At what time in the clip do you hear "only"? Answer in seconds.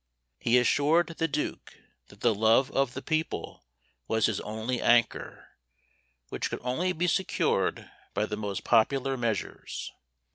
4.39-4.81, 6.63-6.91